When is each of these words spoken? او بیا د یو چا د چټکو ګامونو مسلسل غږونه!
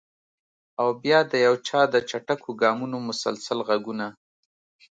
او 0.79 0.87
بیا 1.03 1.19
د 1.31 1.33
یو 1.45 1.55
چا 1.67 1.81
د 1.93 1.95
چټکو 2.09 2.49
ګامونو 2.61 2.97
مسلسل 3.07 3.59
غږونه! 3.67 4.07